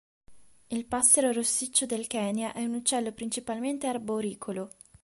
Il 0.69 0.85
passero 0.87 1.31
rossiccio 1.31 1.85
del 1.85 2.07
Kenya 2.07 2.53
è 2.53 2.65
un 2.65 2.73
uccello 2.73 3.11
principalmente 3.11 3.85
arboricolo. 3.85 4.71